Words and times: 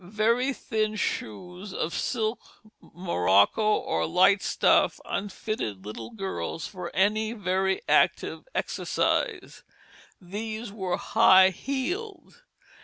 Very 0.03 0.51
thin 0.51 0.95
shoes 0.95 1.75
of 1.75 1.93
silk, 1.93 2.39
morocco, 2.81 3.61
or 3.61 4.07
light 4.07 4.41
stuff 4.41 4.99
unfitted 5.05 5.85
little 5.85 6.09
girls 6.09 6.65
for 6.65 6.89
any 6.95 7.33
very 7.33 7.81
active 7.87 8.47
exercise; 8.55 9.61
these 10.19 10.71
were 10.71 10.97
high 10.97 11.51
heeled. 11.51 12.41